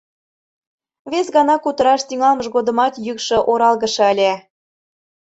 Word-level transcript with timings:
Вес 1.11 1.27
гана 1.35 1.55
кутыраш 1.63 2.01
тӱҥалмыж 2.07 2.47
годымат 2.55 2.93
йӱкшӧ 3.05 3.37
оралгыше 3.51 4.03
ыле. 4.13 4.31